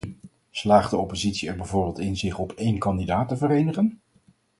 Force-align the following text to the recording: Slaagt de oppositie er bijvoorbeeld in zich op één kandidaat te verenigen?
Slaagt 0.49 0.89
de 0.89 0.97
oppositie 0.97 1.49
er 1.49 1.55
bijvoorbeeld 1.55 1.99
in 1.99 2.17
zich 2.17 2.37
op 2.39 2.51
één 2.51 2.77
kandidaat 2.77 3.29
te 3.29 3.37
verenigen? 3.37 4.01